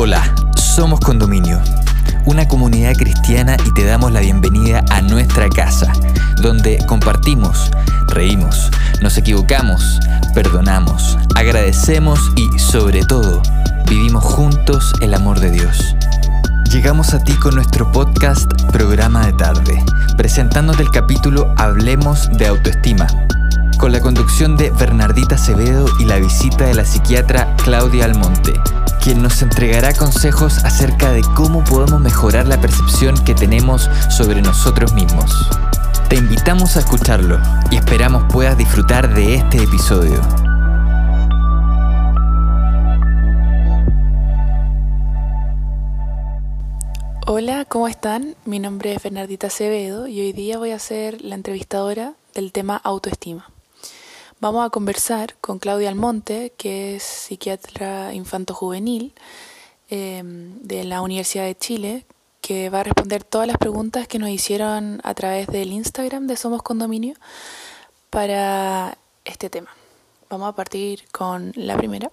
[0.00, 1.60] Hola, somos Condominio,
[2.24, 5.92] una comunidad cristiana y te damos la bienvenida a nuestra casa,
[6.40, 7.68] donde compartimos,
[8.06, 8.70] reímos,
[9.02, 9.98] nos equivocamos,
[10.34, 13.42] perdonamos, agradecemos y, sobre todo,
[13.88, 15.96] vivimos juntos el amor de Dios.
[16.70, 19.84] Llegamos a ti con nuestro podcast Programa de Tarde,
[20.16, 23.08] presentándote el capítulo Hablemos de Autoestima,
[23.78, 28.54] con la conducción de Bernardita Acevedo y la visita de la psiquiatra Claudia Almonte
[29.08, 34.92] quien nos entregará consejos acerca de cómo podemos mejorar la percepción que tenemos sobre nosotros
[34.92, 35.48] mismos.
[36.10, 37.40] Te invitamos a escucharlo
[37.70, 40.20] y esperamos puedas disfrutar de este episodio.
[47.26, 48.34] Hola, ¿cómo están?
[48.44, 52.76] Mi nombre es Bernardita Acevedo y hoy día voy a ser la entrevistadora del tema
[52.76, 53.46] autoestima.
[54.40, 59.12] Vamos a conversar con Claudia Almonte, que es psiquiatra infanto-juvenil
[59.88, 62.06] em, de la Universidad de Chile,
[62.40, 66.36] que va a responder todas las preguntas que nos hicieron a través del Instagram de
[66.36, 67.16] Somos Condominio
[68.10, 69.70] para este tema.
[70.30, 72.12] Vamos a partir con la primera,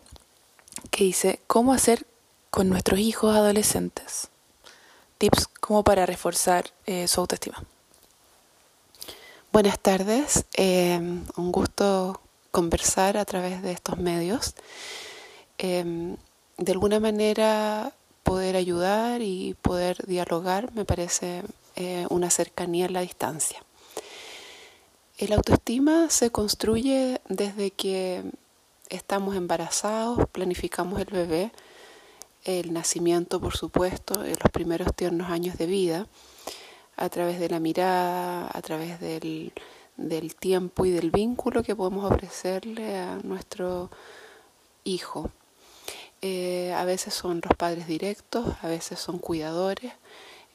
[0.90, 2.08] que dice, ¿cómo hacer
[2.50, 4.30] con nuestros hijos adolescentes?
[5.20, 7.64] Tips como para reforzar eh, su autoestima.
[9.56, 12.20] Buenas tardes, em, un gusto
[12.52, 14.54] conversar a través de estos medios.
[15.58, 16.18] Em,
[16.58, 21.42] de alguna manera poder ayudar y poder dialogar me parece
[21.78, 23.64] eh, una cercanía en la distancia.
[25.18, 28.26] El autoestima se construye desde que
[28.90, 31.54] estamos embarazados, planificamos el bebé,
[32.44, 36.08] el nacimiento por supuesto, en los primeros tiernos años de vida
[36.98, 39.52] a través de la mirada, a través del,
[40.40, 43.90] tiempo y del vínculo que podemos ofrecerle a nuestro
[44.84, 45.32] hijo.
[46.22, 49.94] Eh, a veces son los padres directos, a veces son cuidadores,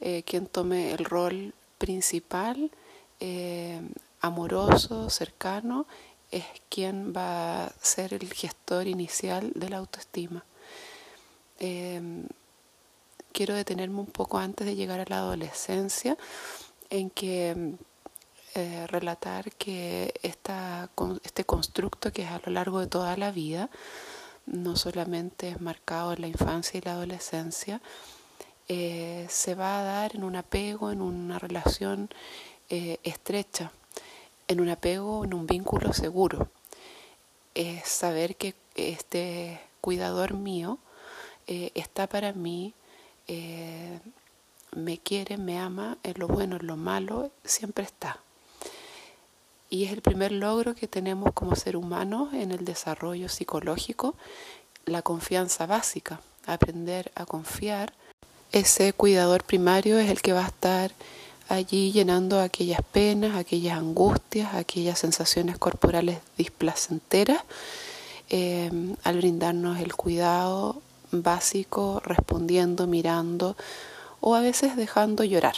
[0.01, 2.71] eh, quien tome el rol principal,
[3.21, 3.81] eh,
[4.21, 5.87] amoroso, cercano,
[6.31, 10.45] es quien va a ser el gestor inicial de la autoestima
[13.33, 16.17] quiero detenerme un poco antes de llegar a la adolescencia,
[16.91, 17.77] en que
[18.55, 23.71] eh, relatar que este constructo que es a lo largo de toda la vida,
[24.47, 27.81] no solamente es marcado en la infancia y la adolescencia,
[28.67, 32.11] eh, se va a dar en un apego, en una relación
[32.71, 33.71] eh, estrecha,
[34.49, 36.49] en un apego, en un vínculo seguro.
[37.55, 40.79] Es saber que este cuidador mío
[41.47, 42.75] está para mí
[43.33, 44.01] eh,
[44.75, 48.19] me quiere, me ama, en lo bueno, en lo malo, siempre está.
[49.69, 54.17] Y es el primer logro que tenemos como ser humano en el desarrollo psicológico,
[54.85, 57.93] la confianza básica, aprender a confiar.
[58.51, 60.91] Ese cuidador primario es el que va a estar
[61.49, 67.45] allí llenando aquellas penas, aquellas angustias, aquellas sensaciones corporales displacenteras,
[68.29, 68.73] eh,
[69.05, 70.83] al brindarnos el cuidado
[71.13, 73.57] básico, respondiendo, mirando
[74.21, 75.55] o a veces dejando llorar.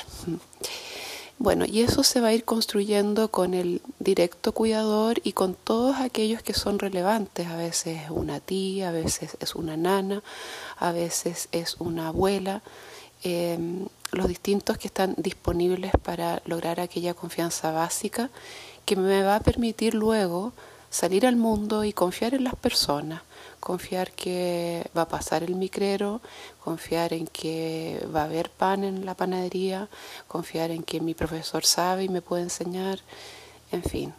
[1.38, 5.96] Bueno, y eso se va a ir construyendo con el directo cuidador y con todos
[5.96, 7.48] aquellos que son relevantes.
[7.48, 10.22] A veces es una tía, a veces es una nana,
[10.78, 12.62] a veces es una abuela.
[13.24, 18.30] Em, los distintos que están disponibles para lograr aquella confianza básica
[18.84, 20.52] que me va a permitir luego
[20.90, 23.22] salir al mundo y confiar en las personas
[23.62, 26.20] confiar que va a pasar el micrero,
[26.64, 29.88] confiar en que va a haber pan en la panadería,
[30.26, 32.98] confiar en que mi profesor sabe y me puede enseñar,
[33.70, 34.14] en fin.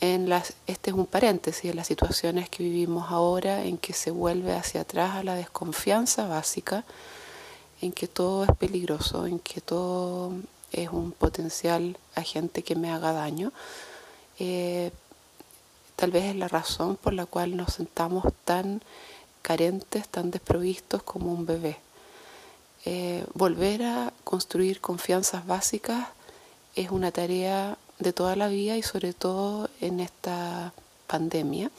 [0.00, 4.10] En las, este es un paréntesis en las situaciones que vivimos ahora, en que se
[4.10, 6.84] vuelve hacia atrás a la desconfianza básica,
[7.80, 10.32] en que todo es peligroso, en que todo
[10.72, 13.52] es un potencial agente que me haga daño.
[14.40, 14.90] Eh,
[15.96, 18.82] Tal vez es la razón por la cual nos sentamos tan
[19.42, 21.78] carentes, tan desprovistos como un bebé.
[22.84, 26.08] Eh, volver a construir confianzas básicas
[26.74, 30.72] es una tarea de toda la vida y sobre todo en esta
[31.06, 31.70] pandemia,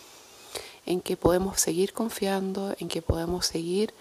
[0.86, 3.94] en que podemos seguir confiando, en que podemos seguir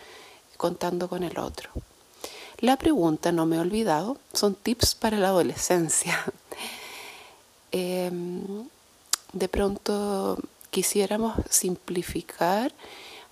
[0.57, 1.71] contando con el otro.
[2.59, 6.19] La pregunta, no me he olvidado, son tips para la adolescencia.
[7.73, 8.69] Em,
[9.39, 10.39] de pronto
[10.71, 12.73] quisiéramos simplificar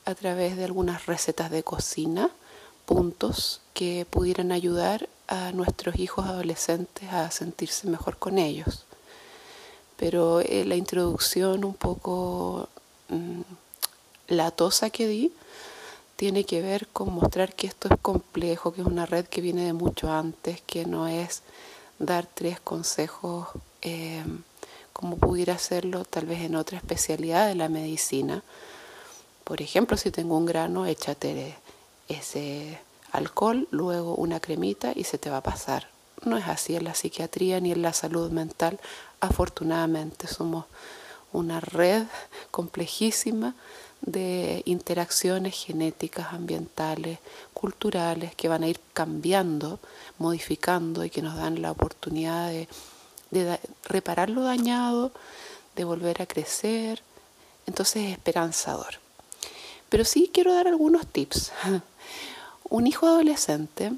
[0.05, 2.31] a través de algunas recetas de cocina,
[2.85, 8.85] puntos que pudieran ayudar a nuestros hijos adolescentes a sentirse mejor con ellos.
[9.97, 12.69] Pero eh, la introducción un poco
[13.09, 13.41] mm,
[14.29, 15.33] latosa que di
[16.17, 19.65] tiene que ver con mostrar que esto es complejo, que es una red que viene
[19.65, 21.43] de mucho antes, que no es
[21.99, 23.49] dar tres consejos
[23.81, 24.23] eh,
[24.95, 28.43] como pudiera hacerlo tal vez en otra especialidad de la medicina.
[29.43, 31.57] Por ejemplo, si tengo un grano, échate
[32.09, 32.79] ese
[33.13, 35.89] alcohol, luego una cremita y se te va a pasar.
[36.25, 38.81] No es así en la psiquiatría ni en la salud mental.
[39.21, 40.65] Afortunadamente somos
[41.33, 42.05] una red
[42.53, 43.55] complejísima
[44.01, 47.19] de interacciones genéticas, ambientales,
[47.53, 49.81] culturales, que van a ir cambiando,
[50.19, 52.69] modificando y que nos dan la oportunidad de,
[53.85, 55.13] reparar lo dañado,
[55.77, 57.03] de volver a crecer.
[57.67, 59.01] Entonces es esperanzador.
[59.89, 61.53] Pero sí quiero dar algunos tips.
[62.71, 63.93] Un hijo adolescente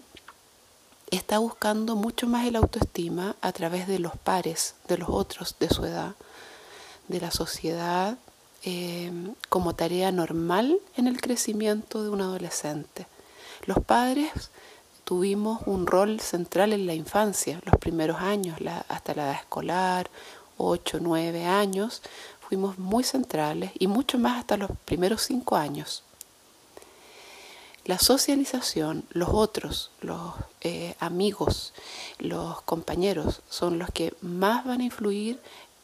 [1.10, 5.68] está buscando mucho más el autoestima a través de los pares, de los otros de
[5.68, 6.14] su edad,
[7.08, 8.18] de la sociedad,
[8.64, 9.12] eh,
[9.48, 13.06] como tarea normal en el crecimiento de un adolescente.
[13.64, 14.50] Los padres
[15.06, 18.58] tuvimos un rol central en la infancia, los primeros años,
[18.88, 20.10] hasta la edad escolar,
[20.58, 22.02] 8, 9 años,
[22.40, 26.02] fuimos muy centrales y mucho más hasta los primeros 5 años.
[27.84, 31.72] La socialización, los otros, los eh, amigos,
[32.18, 35.38] los compañeros, son los que más van a influir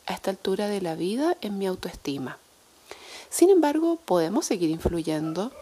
[0.06, 2.38] a esta altura de la vida en mi autoestima.
[3.30, 5.52] Sin embargo, podemos seguir influyendo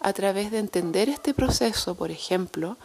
[0.00, 2.76] a través de entender este proceso, por ejemplo,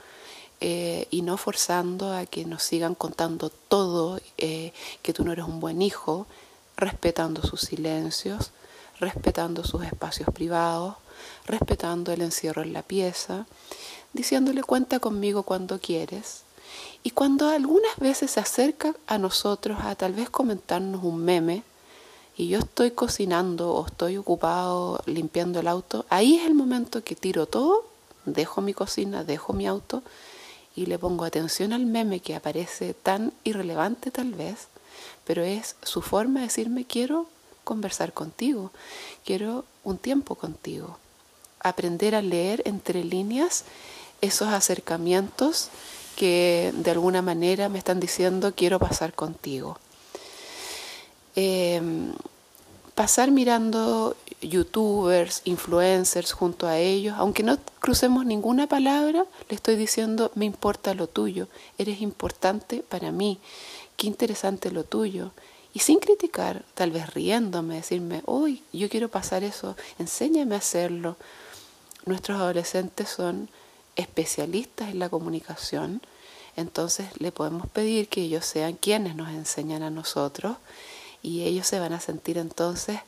[0.66, 4.72] eh, y no forzando a que nos sigan contando todo, eh,
[5.02, 6.26] que tú no eres un buen hijo,
[6.78, 8.52] respetando sus silencios,
[8.98, 10.96] respetando sus espacios privados,
[11.46, 13.46] respetando el encierro en la pieza,
[14.14, 16.44] diciéndole cuenta conmigo cuando quieres.
[17.04, 21.64] Y cuando algunas veces se acerca a nosotros a tal vez comentarnos un meme,
[22.38, 27.18] y yo estoy cocinando o estoy ocupado limpiando el auto, ahí es el momento que
[27.18, 27.84] tiro todo,
[28.24, 30.04] dejo mi cocina, dejo mi auto
[30.76, 34.68] y le pongo atención al meme que aparece tan irrelevante tal vez,
[35.26, 37.28] pero es su forma de decirme quiero
[37.64, 38.72] conversar contigo,
[39.26, 40.98] quiero un tiempo contigo,
[41.60, 43.64] aprender a leer entre líneas
[44.22, 45.70] esos acercamientos
[46.16, 49.78] que de alguna manera me están diciendo quiero pasar contigo.
[51.36, 52.14] Em,
[52.96, 60.32] pasar mirando youtubers, influencers junto a ellos, aunque no crucemos ninguna palabra, le estoy diciendo,
[60.36, 61.48] me importa lo tuyo,
[61.78, 63.40] eres importante para mí,
[63.98, 65.32] qué interesante lo tuyo.
[65.74, 71.18] Y sin criticar, tal vez riéndome, decirme, uy, yo quiero pasar eso, enséñame a hacerlo.
[72.06, 73.50] Nuestros adolescentes son
[73.96, 76.02] especialistas en la comunicación,
[76.56, 80.58] entonces le podemos pedir que ellos sean quienes nos enseñan a nosotros
[81.24, 83.00] y ellos se van a sentir entonces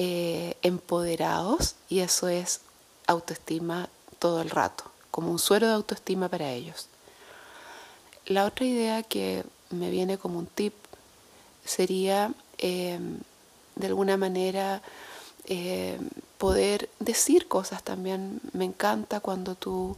[0.00, 2.60] eh, empoderados y eso es
[3.08, 3.88] autoestima
[4.20, 6.86] todo el rato, como un suero de autoestima para ellos.
[8.26, 10.72] La otra idea que me viene como un tip
[11.64, 13.18] sería em,
[13.74, 14.82] de alguna manera
[15.46, 16.08] em,
[16.38, 18.40] poder decir cosas también.
[18.52, 19.96] Me encanta cuando tú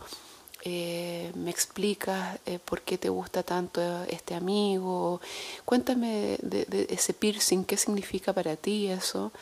[0.62, 5.20] eh, me explicas eh, por qué te gusta tanto este amigo,
[5.64, 9.32] cuéntame de, ese piercing, qué significa para ti eso,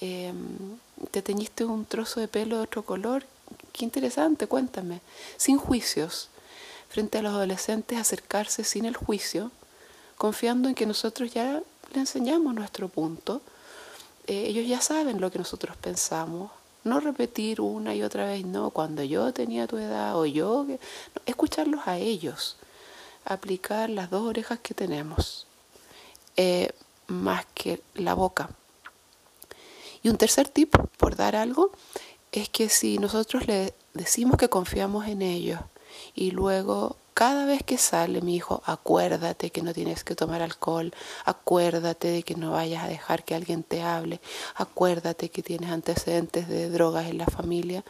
[0.00, 0.78] em,
[1.10, 3.24] te teñiste un trozo de pelo de otro color,
[3.72, 5.00] qué interesante, cuéntame,
[5.36, 6.28] sin juicios,
[6.88, 9.50] frente a los adolescentes acercarse sin el juicio,
[10.16, 13.40] confiando en que nosotros ya le enseñamos nuestro punto,
[14.26, 16.50] eh, ellos ya saben lo que nosotros pensamos,
[16.84, 20.66] no repetir una y otra vez, no, cuando yo tenía tu edad o yo,
[21.26, 22.56] escucharlos a ellos,
[23.24, 25.46] aplicar las dos orejas que tenemos,
[26.36, 26.72] eh,
[27.06, 28.50] más que la boca.
[30.02, 31.72] Y un tercer tipo, por dar algo,
[32.32, 35.60] es que si nosotros le decimos que confiamos en ellos
[36.14, 40.94] y luego cada vez que sale mi hijo, acuérdate que no tienes que tomar alcohol,
[41.24, 44.20] acuérdate de que no vayas a dejar que alguien te hable,
[44.54, 47.82] acuérdate que tienes antecedentes de drogas en la familia.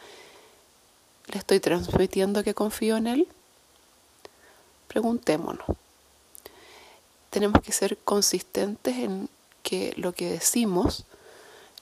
[1.27, 3.27] ¿Le estoy transmitiendo que confío en él?
[4.87, 5.67] Preguntémonos.
[7.29, 9.29] Tenemos que ser consistentes en
[9.61, 11.05] que lo que decimos,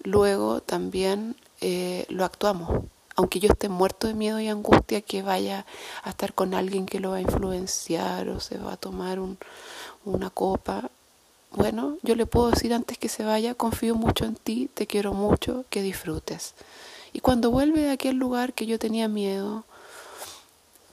[0.03, 2.83] luego también eh, lo actuamos.
[3.15, 5.65] Aunque yo esté muerto de miedo y angustia que vaya
[6.03, 9.19] a estar con alguien que lo va a influenciar o se va a tomar
[10.05, 10.91] una copa,
[11.51, 15.13] bueno, yo le puedo decir antes que se vaya, confío mucho en ti, te quiero
[15.13, 16.53] mucho, que disfrutes.
[17.13, 19.63] Y cuando vuelve a aquel lugar que yo tenía miedo,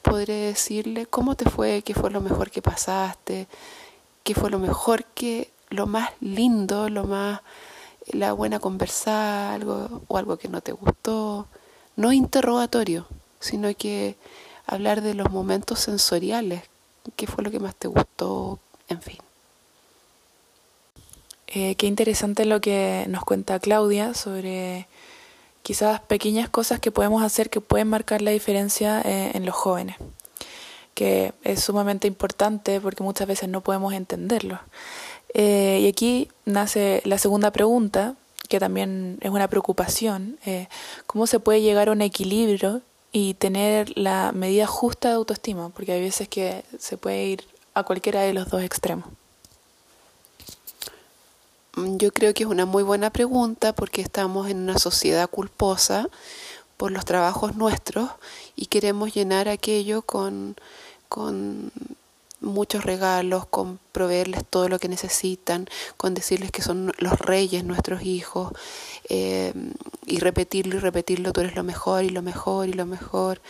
[0.01, 3.47] podré decirle cómo te fue, qué fue lo mejor que pasaste,
[4.23, 7.41] qué fue lo mejor que, lo más lindo, lo más,
[8.09, 11.47] la buena conversar, algo o algo que no te gustó
[11.97, 13.07] no interrogatorio,
[13.41, 14.17] sino que
[14.67, 16.63] hablar de los momentos sensoriales,
[17.17, 18.59] qué fue lo que más te gustó,
[18.89, 19.19] en fin.
[21.49, 24.89] Eh, qué interesante lo que nos cuenta Claudia sobre
[25.63, 29.97] quizás pequeñas cosas que podemos hacer que pueden marcar la diferencia eh, en los jóvenes,
[30.95, 34.59] que es sumamente importante porque muchas veces no podemos entenderlo.
[35.35, 38.15] Eh, y aquí nace la segunda pregunta,
[38.49, 40.39] que también es una preocupación,
[41.07, 45.71] ¿cómo se puede llegar a un equilibrio y tener la medida justa de autoestima?
[45.71, 49.07] Porque hay veces que se puede ir a cualquiera de los dos extremos.
[51.77, 56.09] Mm, yo creo que es una muy buena pregunta porque estamos en una sociedad culposa
[56.77, 58.11] por los trabajos nuestros
[58.57, 60.57] y queremos llenar aquello con,
[61.09, 61.73] con
[62.45, 68.03] muchos regalos, con proveerles todo lo que necesitan, con decirles que son los reyes nuestros
[68.03, 68.53] hijos
[69.09, 69.53] eh,
[70.07, 73.41] y repetirlo y repetirlo, tú eres lo mejor y lo mejor y lo mejor,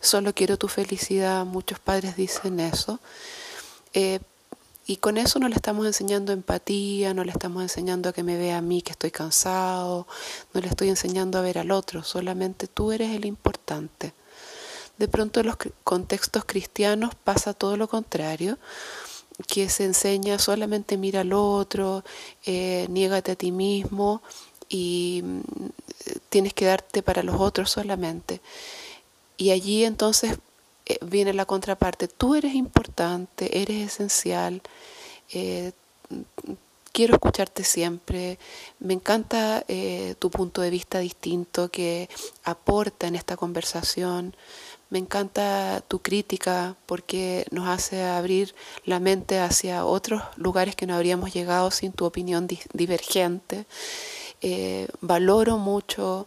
[0.00, 3.00] solo quiero tu felicidad, muchos padres dicen eso.
[3.92, 4.20] Eh,
[4.86, 8.36] y con eso no le estamos enseñando empatía, no le estamos enseñando a que me
[8.36, 10.06] vea a mí que estoy cansado,
[10.52, 14.12] no le estoy enseñando a ver al otro, solamente tú eres el importante.
[14.98, 18.58] De pronto en los contextos cristianos pasa todo lo contrario,
[19.48, 22.04] que se enseña solamente mira al otro,
[22.46, 24.22] eh, niégate a ti mismo
[24.68, 25.40] y mm,
[26.28, 28.40] tienes que darte para los otros solamente.
[29.36, 30.38] Y allí entonces
[30.86, 34.62] eh, viene la contraparte, tú eres importante, eres esencial,
[35.32, 35.72] eh,
[36.92, 38.38] quiero escucharte siempre,
[38.78, 42.08] me encanta eh, tu punto de vista distinto que
[42.44, 44.36] aporta en esta conversación,
[44.90, 50.94] me encanta tu crítica porque nos hace abrir la mente hacia otros lugares que no
[50.94, 53.66] habríamos llegado sin tu opinión divergente.
[55.00, 56.26] valoro mucho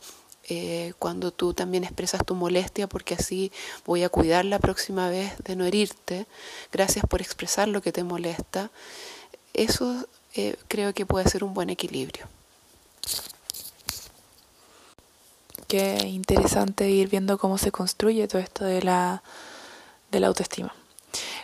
[0.50, 3.52] eh, cuando tú también expresas tu molestia, porque así
[3.86, 6.26] voy a cuidar la próxima vez de no herirte.
[6.72, 8.72] Gracias por expresar lo que te molesta.
[9.54, 12.28] Eso eh, creo que puede ser un buen equilibrio.
[15.68, 19.22] Qué interesante ir viendo cómo se construye todo esto de la,
[20.12, 20.74] de la autoestima.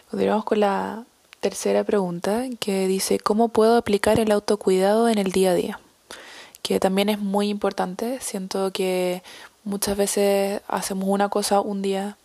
[0.10, 1.03] Continuamos con la
[1.39, 5.80] tercera pregunta que dice, ¿cómo puedo aplicar el autocuidado en el día a día?
[6.63, 8.20] que también es muy importante.
[8.22, 9.22] Siento que
[9.63, 12.18] muchas veces hacemos una cosa un día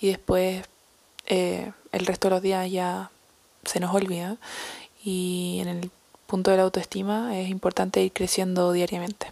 [0.00, 0.64] y después
[1.26, 3.10] eh, el resto de los días ya
[3.64, 4.38] se nos olvida.
[5.04, 5.90] Y en el
[6.26, 9.26] punto de la autoestima es importante ir creciendo diariamente.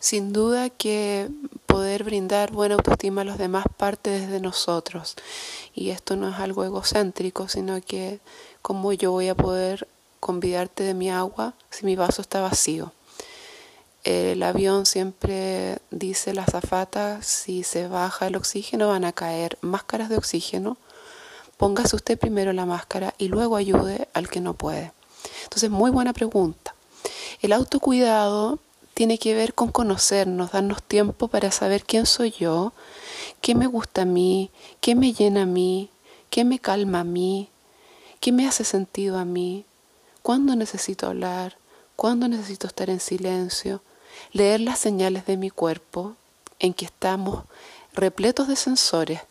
[0.00, 1.28] Sin duda que
[1.66, 5.14] poder brindar buena autoestima a los demás parte desde nosotros.
[5.74, 8.18] Y esto no es algo egocéntrico, sino que
[8.62, 9.86] como yo voy a poder
[10.18, 12.92] convidarte de mi agua si mi vaso está vacío.
[14.02, 20.08] El avión siempre dice la azafata, si se baja el oxígeno van a caer máscaras
[20.08, 20.78] de oxígeno.
[21.58, 24.92] Póngase usted primero la máscara y luego ayude al que no puede.
[25.44, 26.74] Entonces, muy buena pregunta.
[27.42, 28.58] El autocuidado
[29.00, 32.74] tiene que ver con conocernos, darnos tiempo para saber quién soy yo,
[33.40, 34.50] qué me gusta a mí,
[34.82, 35.88] qué me llena a mí,
[36.28, 37.48] qué me calma a mí,
[38.20, 39.64] qué me hace sentido a mí,
[40.20, 41.56] cuándo necesito hablar,
[41.96, 43.80] cuándo necesito estar en silencio,
[44.32, 46.16] leer las señales de mi cuerpo
[46.58, 47.44] en que estamos
[47.94, 49.22] repletos de sensores.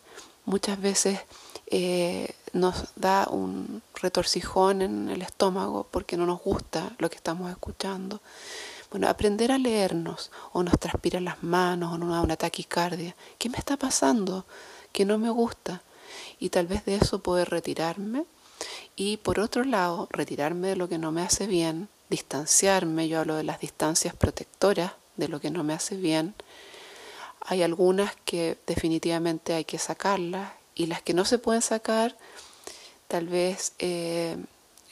[0.46, 1.20] Muchas veces
[1.68, 7.52] eh, nos da un retorcijón en el estómago porque no nos gusta lo que estamos
[7.52, 8.20] escuchando.
[8.90, 13.14] Bueno, aprender a leernos, o nos transpiran las manos, o nos da una taquicardia.
[13.38, 14.44] ¿Qué me está pasando?
[14.92, 15.82] Que no me gusta.
[16.38, 18.24] Y tal vez de eso poder retirarme
[18.96, 23.36] y por otro lado, retirarme de lo que no me hace bien, distanciarme, yo hablo
[23.36, 26.34] de las distancias protectoras de lo que no me hace bien.
[27.40, 32.16] Hay algunas que definitivamente hay que sacarlas y las que no se pueden sacar,
[33.08, 34.36] tal vez eh,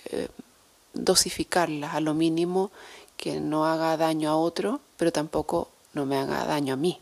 [0.06, 0.28] eh,
[0.94, 2.70] dosificarlas a lo mínimo
[3.18, 7.00] que no haga daño a otro, pero tampoco no me haga daño a mí.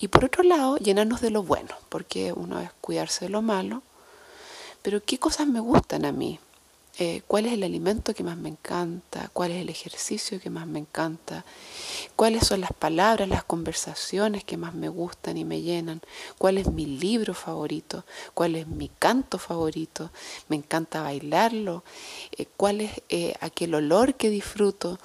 [0.00, 3.82] Y por otro lado, llenarnos de lo bueno, porque uno es cuidarse de lo malo,
[4.82, 6.40] pero ¿qué cosas me gustan a mí?
[6.98, 9.28] Eh, ¿Cuál es el alimento que más me encanta?
[9.34, 11.44] ¿Cuál es el ejercicio que más me encanta?
[12.16, 16.00] ¿Cuáles son las palabras, las conversaciones que más me gustan y me llenan?
[16.38, 18.04] ¿Cuál es mi libro favorito?
[18.32, 20.10] ¿Cuál es mi canto favorito?
[20.48, 21.84] ¿Me encanta bailarlo?
[22.32, 24.98] Eh, ¿Cuál es eh, aquel olor que disfruto?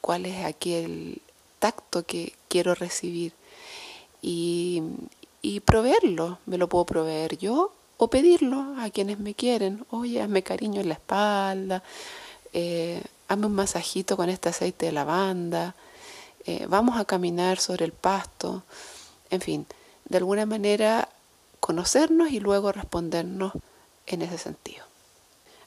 [0.00, 1.22] ¿Cuál es aquel
[1.60, 3.32] tacto que quiero recibir?
[4.20, 4.82] Y,
[5.42, 6.40] y proveerlo.
[6.44, 9.84] ¿Me lo puedo proveer yo o pedirlo a quienes me quieren.
[9.90, 11.82] Oye, hazme cariño en la espalda,
[12.52, 15.74] eh, hazme un masajito con este aceite de lavanda,
[16.46, 18.62] eh, vamos a caminar sobre el pasto,
[19.30, 19.66] en fin,
[20.06, 21.08] de alguna manera
[21.60, 23.52] conocernos y luego respondernos
[24.06, 24.84] en ese sentido.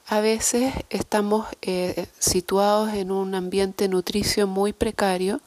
[0.07, 5.41] A veces estamos eh, situados en un ambiente nutricio muy precario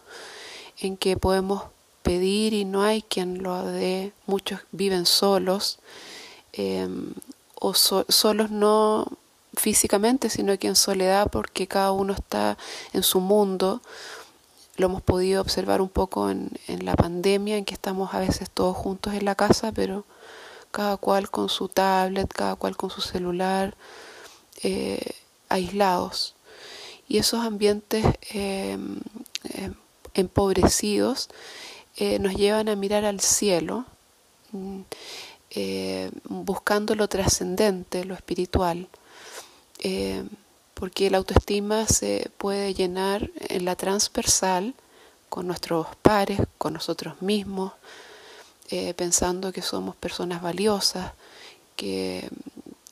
[0.79, 1.65] en que podemos
[2.03, 5.79] pedir y no hay quien lo dé, muchos viven solos
[6.57, 7.13] em,
[7.55, 9.07] o solos no
[9.57, 12.59] físicamente, sino que en soledad porque cada uno está
[12.93, 13.81] en su mundo.
[14.77, 18.77] Lo hemos podido observar un poco en, la pandemia, en que estamos a veces todos
[18.77, 20.05] juntos en la casa, pero
[20.73, 23.77] cada cual con su tablet, cada cual con su celular,
[24.63, 25.13] eh,
[25.49, 26.35] aislados.
[27.07, 29.01] Y esos ambientes em,
[29.55, 29.75] em,
[30.15, 31.29] empobrecidos
[31.97, 33.85] eh, nos llevan a mirar al cielo,
[35.55, 38.89] eh, buscando lo trascendente, lo espiritual,
[40.73, 44.75] porque la autoestima se puede llenar en la transversal
[45.29, 47.73] con nuestros pares, con nosotros mismos,
[48.97, 51.13] pensando que somos personas valiosas,
[51.77, 52.31] que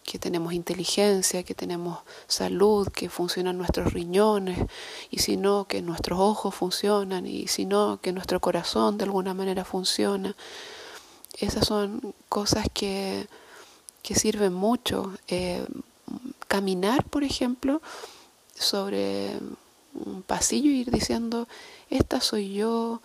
[0.05, 4.59] que tenemos inteligencia, que tenemos salud, que funcionan nuestros riñones,
[5.11, 9.33] y si no, que nuestros ojos funcionan, y si no, que nuestro corazón de alguna
[9.35, 10.35] manera funciona.
[11.39, 13.27] Esas son cosas que,
[14.03, 15.13] que sirven mucho.
[15.29, 15.65] Eh,
[16.49, 17.81] caminar, por ejemplo,
[18.55, 19.39] sobre
[19.95, 21.49] un pasillo y ir diciendo,
[21.91, 23.01] esta soy yo,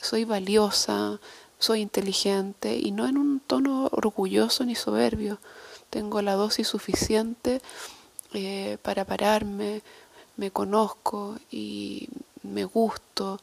[0.00, 1.20] soy valiosa,
[1.58, 5.38] soy inteligente, y no en un tono orgulloso ni soberbio,
[5.90, 7.60] tengo la dosis suficiente
[8.32, 9.82] eh, para pararme,
[10.36, 12.08] me conozco y
[12.50, 13.40] me gusto,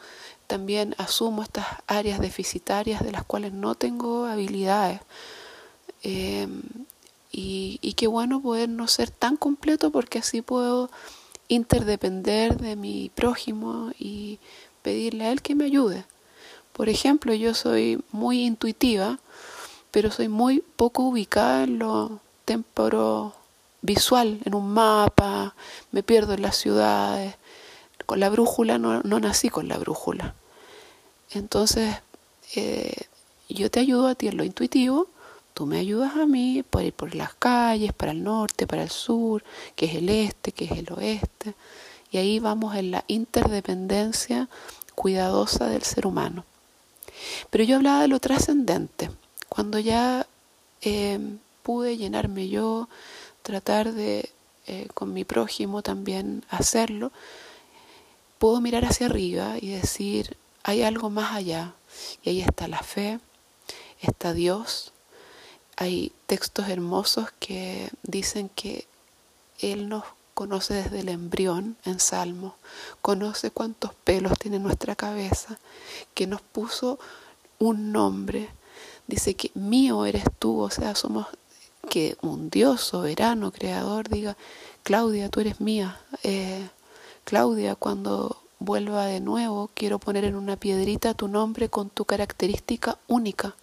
[0.48, 5.02] también asumo estas áreas deficitarias de las cuales no tengo habilidades.
[6.04, 6.62] Em,
[7.32, 10.90] y, qué bueno poder no ser tan completo porque así puedo
[11.48, 14.40] interdepender de mi prójimo y
[14.82, 16.06] pedirle a él que me ayude.
[16.74, 19.20] Por ejemplo, yo soy muy intuitiva,
[19.91, 23.34] pero soy muy poco ubicada en lo temporo
[23.82, 25.56] visual, en un mapa,
[25.91, 27.36] me pierdo en las ciudades.
[28.08, 30.34] Con la brújula no, nací con la brújula.
[31.32, 31.98] Entonces,
[32.56, 32.96] eh,
[33.50, 35.08] yo te ayudo a ti en lo intuitivo,
[35.54, 38.89] tú me ayudas a mí por ir por las calles, para el norte, para el
[38.89, 39.43] sur,
[39.76, 41.54] que es el este, que es el oeste.
[42.10, 44.48] Y ahí vamos en la interdependencia
[44.96, 46.46] cuidadosa del ser humano.
[47.50, 49.12] Pero yo hablaba de lo trascendente,
[49.50, 50.26] cuando ya
[50.82, 51.20] eh,
[51.62, 52.88] pude llenarme yo,
[53.41, 54.30] tratar de
[54.65, 57.12] eh, con mi prójimo también hacerlo,
[58.38, 61.73] puedo mirar hacia arriba y decir, hay algo más allá.
[62.23, 63.19] Y ahí está la fe,
[64.02, 64.93] está Dios.
[65.78, 68.88] Hay textos hermosos que dicen que
[69.60, 72.56] Él nos conoce desde el embrión en Salmo,
[73.02, 75.58] conoce cuántos pelos tiene nuestra cabeza,
[76.13, 77.00] que nos puso
[77.58, 78.50] un nombre.
[79.08, 81.26] Dice que mío eres tú, o sea, somos
[81.89, 84.38] que un Dios soberano, creador, diga,
[84.84, 86.00] Claudia, tú eres mía.
[86.23, 86.69] Eh,
[87.28, 93.00] Claudia, cuando vuelva de nuevo, quiero poner en una piedrita tu nombre con tu característica
[93.10, 93.54] única,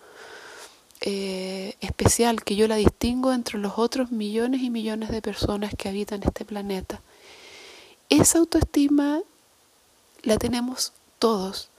[1.00, 5.88] eh, especial, que yo la distingo entre los otros millones y millones de personas que
[5.88, 7.00] habitan este planeta.
[8.10, 9.22] Esa autoestima
[10.24, 11.70] la tenemos todos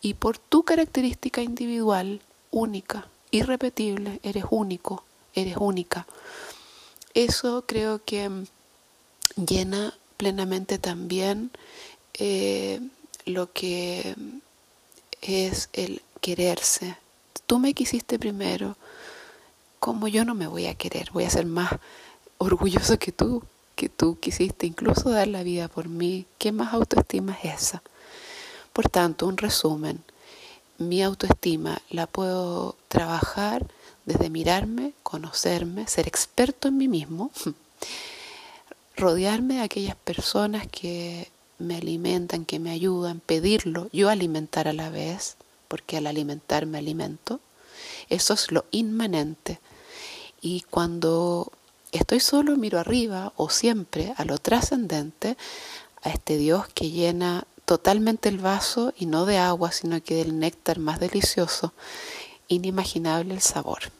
[0.00, 6.06] y por tu característica individual, única, irrepetible, eres único, eres única.
[7.12, 8.30] Eso creo que
[9.36, 11.50] llena plenamente también
[12.14, 12.80] eh,
[13.24, 14.14] lo que
[15.22, 16.96] es el quererse.
[17.46, 18.76] Tú me quisiste primero,
[19.78, 21.70] como yo no me voy a querer, voy a ser más
[22.38, 23.42] orgulloso que tú,
[23.74, 26.26] que tú quisiste incluso dar la vida por mí.
[26.38, 27.82] ¿Qué más autoestima es esa?
[28.72, 30.02] Por tanto, un resumen,
[30.78, 33.66] mi autoestima la puedo trabajar
[34.04, 37.30] desde mirarme, conocerme, ser experto en mí mismo,
[38.96, 44.90] rodearme de aquellas personas que me alimentan, que me ayudan, pedirlo, yo alimentar a la
[44.90, 45.36] vez,
[45.68, 47.40] porque al alimentar me alimento,
[48.08, 49.60] eso es lo inmanente.
[50.40, 51.52] Y cuando
[51.92, 55.36] estoy solo miro arriba o siempre a lo trascendente,
[56.02, 60.38] a este Dios que llena totalmente el vaso y no de agua, sino que del
[60.38, 61.72] néctar más delicioso,
[62.48, 63.90] inimaginable el sabor.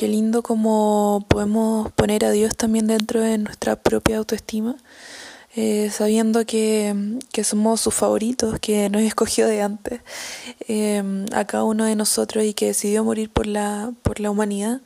[0.00, 4.76] Qué lindo como podemos poner a Dios también dentro de nuestra propia autoestima,
[5.54, 10.00] eh, sabiendo que, somos sus favoritos, que nos escogió de antes
[10.68, 11.02] eh,
[11.34, 14.80] a cada uno de nosotros y que decidió morir por la, por la humanidad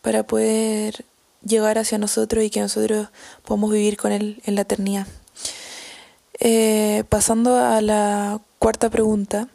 [0.00, 1.04] para poder
[1.44, 3.08] llegar hacia nosotros y que nosotros
[3.44, 5.06] podamos vivir con Él en la eternidad.
[6.40, 9.46] Eh, pasando a la cuarta pregunta,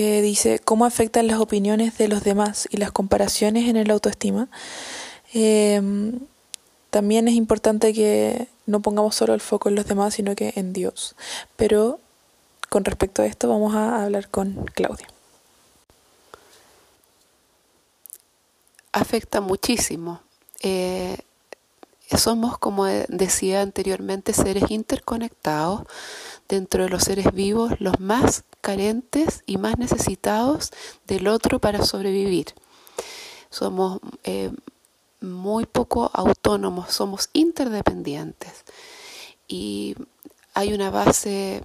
[0.00, 4.48] que dice, ¿cómo afectan las opiniones de los demás y las comparaciones en el autoestima?
[5.34, 5.78] Eh,
[6.88, 10.72] también es importante que no pongamos solo el foco en los demás, sino que en
[10.72, 11.16] Dios.
[11.56, 12.00] Pero
[12.70, 15.06] con respecto a esto vamos a hablar con Claudia.
[18.92, 20.22] Afecta muchísimo.
[20.62, 21.18] Eh,
[22.16, 25.82] somos, como decía anteriormente, seres interconectados
[26.48, 30.70] dentro de los seres vivos, los más carentes y más necesitados
[31.06, 32.54] del otro para sobrevivir.
[33.50, 34.50] Somos eh,
[35.20, 38.64] muy poco autónomos, somos interdependientes.
[39.48, 39.96] Y
[40.54, 41.62] hay una base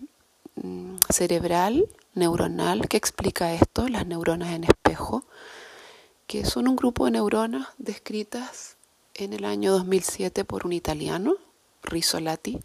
[0.55, 5.23] mm, cerebral, neuronal, que explica esto, las neuronas en espejo,
[6.27, 8.77] que son un grupo de neuronas descritas
[9.13, 11.35] en el año 2007 por un italiano,
[11.83, 12.59] Risolati,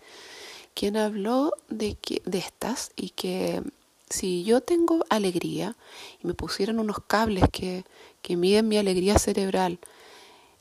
[0.75, 3.63] quien habló de, que, de estas y que
[4.11, 5.77] si yo tengo alegría
[6.23, 7.85] y me pusieran unos cables que,
[8.29, 9.79] miden mi alegría cerebral,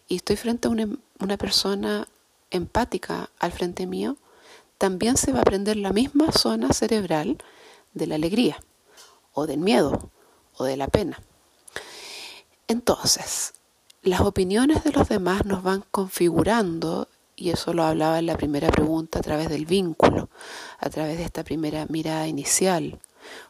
[0.07, 2.07] y estoy frente a una, persona
[2.51, 4.17] empática al frente mío,
[4.77, 7.37] también se va a prender la misma zona cerebral
[7.93, 8.59] de la alegría,
[9.33, 10.09] o del miedo,
[10.55, 11.19] o de la pena.
[12.67, 13.53] Entonces,
[14.01, 18.69] las opiniones de los demás nos van configurando, y eso lo hablaba en la primera
[18.69, 20.29] pregunta a través del vínculo,
[20.79, 22.99] a través de esta primera mirada inicial.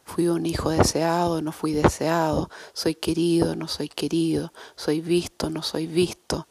[0.04, 5.62] Fui un hijo deseado, no fui deseado, soy querido, no soy querido, soy visto, no
[5.62, 6.46] soy visto,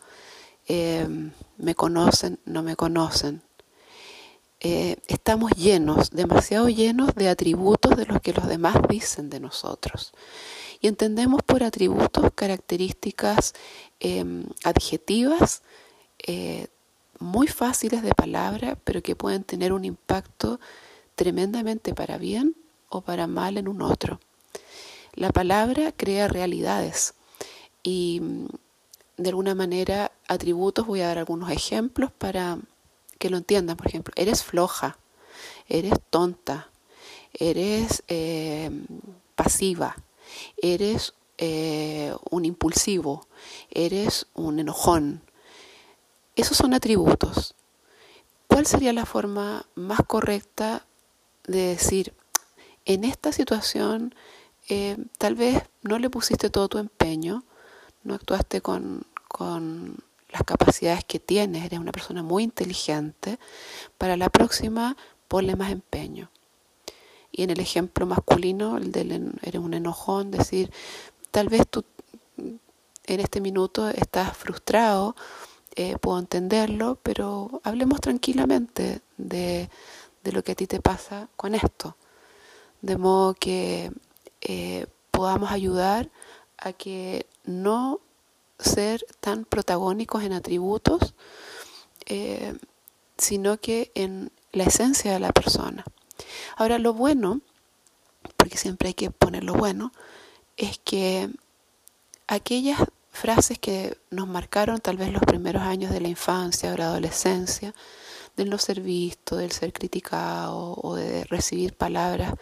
[0.70, 3.42] Em, me conocen, no me conocen.
[4.60, 10.12] Eh, estamos llenos, demasiado llenos de atributos de los que los demás dicen de nosotros.
[10.80, 13.54] Y entendemos por atributos características
[14.00, 15.64] em, adjetivas
[16.28, 16.68] eh,
[17.18, 20.60] muy fáciles de palabra, pero que pueden tener un impacto
[21.16, 22.56] tremendamente para bien
[22.90, 24.20] o para mal en un otro.
[25.14, 27.14] La palabra crea realidades
[27.84, 28.22] y
[29.18, 32.58] de alguna manera atributos, voy a dar algunos ejemplos para
[33.18, 33.78] que lo entiendan.
[33.78, 34.98] Por ejemplo, eres floja,
[35.68, 36.70] eres tonta,
[37.34, 38.72] eres eh,
[39.36, 39.96] pasiva,
[40.62, 43.28] eres eh, un impulsivo,
[43.70, 45.22] eres un enojón.
[46.36, 47.56] Esos son atributos.
[48.48, 50.86] ¿Cuál sería la forma más correcta
[51.46, 52.14] de decir,
[52.90, 54.16] en esta situación
[54.68, 57.44] eh, tal vez no le pusiste todo tu empeño,
[58.04, 59.98] no actuaste con, con
[60.32, 63.38] las capacidades que tienes, eres una persona muy inteligente,
[64.00, 64.98] para la próxima
[65.28, 66.32] ponle más empeño.
[67.32, 70.72] Y en el ejemplo masculino, el del eres un enojón, decir,
[71.30, 71.86] tal vez tú
[72.38, 75.16] en este minuto estás frustrado,
[75.76, 79.70] eh, puedo entenderlo, pero hablemos tranquilamente de,
[80.24, 81.96] de, lo que a ti te pasa con esto,
[82.82, 83.92] de modo que
[84.42, 86.10] eh, podamos ayudar
[86.58, 88.00] a que no
[88.60, 91.14] ser tan protagónicos en atributos,
[92.06, 92.58] eh,
[93.18, 95.84] sino que en la esencia de la persona.
[96.58, 97.42] Ahora, lo bueno,
[98.38, 99.92] porque siempre hay que poner lo bueno,
[100.58, 101.30] es que
[102.28, 102.80] aquellas
[103.12, 107.74] frases que nos marcaron tal vez los primeros años de la infancia o la adolescencia,
[108.36, 112.34] del no ser visto, del ser criticado o de recibir palabras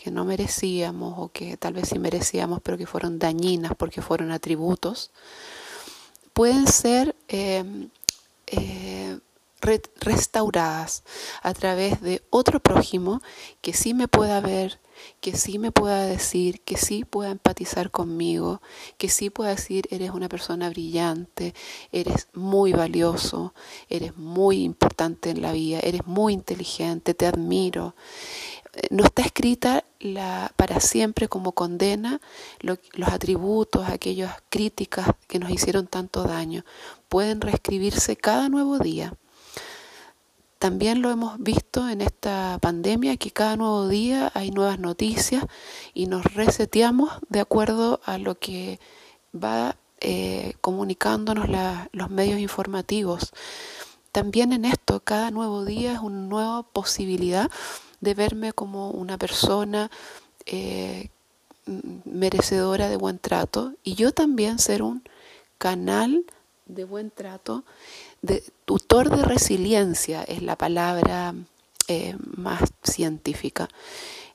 [0.00, 4.32] que no merecíamos o que tal vez sí merecíamos pero que fueron dañinas porque fueron
[4.32, 5.10] atributos,
[6.32, 7.88] pueden ser eh,
[8.46, 9.18] eh,
[10.00, 11.02] restauradas
[11.42, 13.20] a través de otro prójimo
[13.60, 14.80] que sí me pueda ver,
[15.20, 18.62] que sí me pueda decir, que sí pueda empatizar conmigo,
[18.96, 21.54] que sí pueda decir, eres una persona brillante,
[21.92, 23.52] eres muy valioso,
[23.90, 27.94] eres muy importante en la vida, eres muy inteligente, te admiro
[28.90, 32.20] no está escrita la, para siempre como condena
[32.60, 36.64] los atributos, aquellas críticas que nos hicieron tanto daño.
[37.08, 39.14] Pueden reescribirse cada nuevo día.
[40.58, 45.46] También lo hemos visto en esta pandemia, que cada nuevo día hay nuevas noticias
[45.94, 48.78] y nos reseteamos de acuerdo a lo que
[49.34, 51.48] va eh, comunicándonos
[51.92, 53.32] los medios informativos.
[54.12, 57.50] También en esto, cada nuevo día es una nueva posibilidad
[58.00, 59.90] de verme como una persona
[60.46, 61.08] eh,
[62.04, 65.02] merecedora de buen trato y yo también ser un
[65.58, 66.24] canal
[66.66, 67.64] de buen trato,
[68.22, 71.34] de tutor de resiliencia es la palabra
[71.88, 73.68] eh, más científica,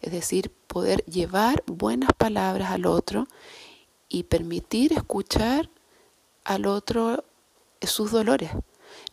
[0.01, 3.28] es decir, poder llevar buenas palabras al otro
[4.10, 5.69] y permitir escuchar
[6.43, 7.23] al otro
[7.82, 8.51] sus dolores,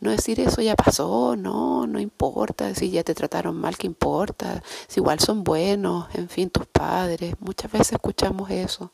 [0.00, 4.62] No decir eso ya pasó, no, no importa, si ya te trataron mal, ¿qué importa?
[4.88, 7.34] Si igual son buenos, en fin, tus padres.
[7.40, 8.92] Muchas veces escuchamos eso.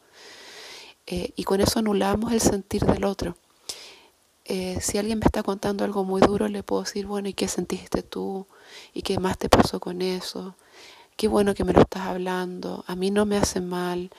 [1.07, 3.37] Eh, y con eso anulamos el sentir del otro.
[4.45, 7.49] Eh, si alguien me está contando algo muy duro, le puedo decir, bueno, ¿y qué
[7.49, 8.47] sentiste tú?
[8.93, 10.55] ¿Y qué más te pasó con eso?
[11.17, 12.85] Qué bueno que me lo estás hablando.
[12.87, 14.11] A mí no me hace mal.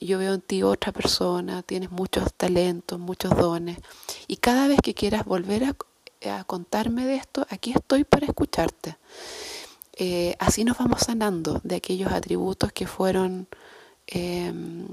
[0.00, 3.78] Yo veo en ti otra persona, tienes muchos talentos, muchos dones.
[4.26, 5.76] Y cada vez que quieras volver a,
[6.46, 8.96] contarme de esto, aquí estoy para escucharte.
[9.92, 13.48] Eh, así nos vamos sanando de aquellos atributos que fueron,
[14.06, 14.86] em,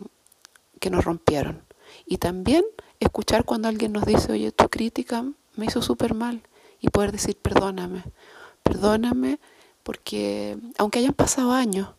[0.80, 1.62] que nos rompieron.
[2.06, 2.64] Y también
[3.00, 5.24] escuchar cuando alguien nos dice, oye, tu crítica
[5.56, 6.42] me hizo súper mal.
[6.80, 8.04] Y poder decir, perdóname,
[8.64, 9.40] perdóname,
[9.84, 11.90] porque aunque hayan pasado años,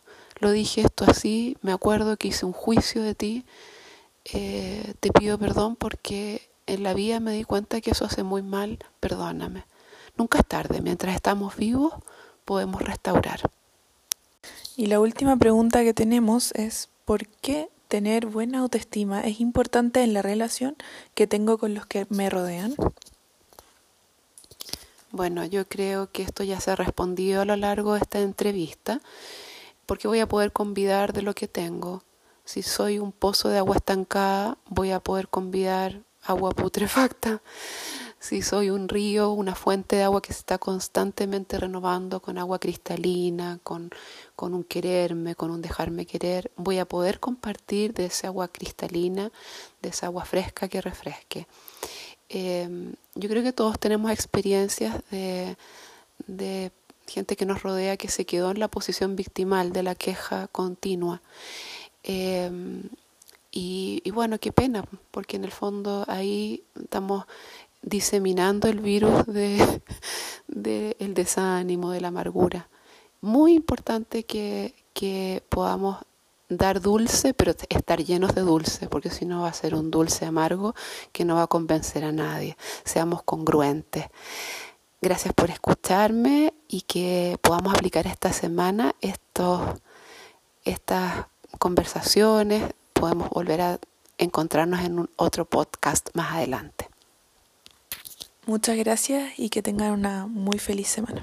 [0.41, 3.45] lo dije esto así, me acuerdo que hice un juicio de ti,
[4.33, 8.43] eh, te pido perdón porque en la vida me di cuenta que eso hace muy
[8.43, 9.65] mal, perdóname.
[10.17, 11.95] Nunca es tarde, mientras estamos vivos
[12.45, 13.41] podemos restaurar.
[14.77, 20.13] Y la última pregunta que tenemos es, ¿por qué tener buena autoestima es importante en
[20.13, 20.77] la relación
[21.15, 22.75] que tengo con los que me rodean?
[25.11, 29.01] Bueno, yo creo que esto ya se ha respondido a lo largo de esta entrevista,
[29.87, 32.03] porque voy a poder convidar de lo que tengo.
[32.45, 37.41] Si soy un pozo de agua estancada, voy a poder convidar agua putrefacta
[38.21, 42.59] si soy un río, una fuente de agua que se está constantemente renovando con agua
[42.59, 43.91] cristalina, con,
[44.35, 49.31] con un quererme, con un dejarme querer, voy a poder compartir de esa agua cristalina,
[49.83, 51.47] de esa agua fresca que refresque.
[52.29, 55.57] Em, yo creo que todos tenemos experiencias de,
[56.27, 56.73] de
[57.07, 61.23] gente que nos rodea que se quedó en la posición victimal de la queja continua.
[62.03, 62.83] Em,
[63.61, 67.25] y, bueno, qué pena, porque en el fondo ahí estamos
[67.83, 72.69] diseminando el virus de, el desánimo, de la amargura.
[73.21, 75.97] Muy importante que, que podamos
[76.49, 80.25] dar dulce, pero estar llenos de dulce, porque si no va a ser un dulce
[80.25, 80.77] amargo
[81.11, 82.57] que no va a convencer a nadie.
[82.85, 84.07] Seamos congruentes.
[85.03, 89.63] Gracias por escucharme y que podamos aplicar esta semana estos,
[90.65, 91.27] estas
[91.59, 92.63] conversaciones.
[92.99, 93.79] Podemos volver a
[94.19, 96.89] encontrarnos en un otro podcast más adelante.
[98.47, 101.23] Muchas gracias y que tengan una muy feliz semana.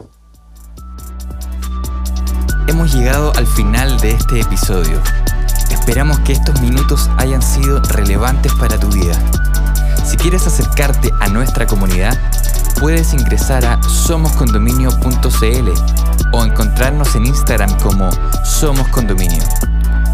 [2.68, 5.02] Hemos llegado al final de este episodio.
[5.70, 9.14] Esperamos que estos minutos hayan sido relevantes para tu vida.
[10.06, 12.18] Si quieres acercarte a nuestra comunidad,
[12.80, 15.70] puedes ingresar a somoscondominio.cl
[16.32, 18.10] o encontrarnos en Instagram como
[18.46, 19.44] Somos Condominio.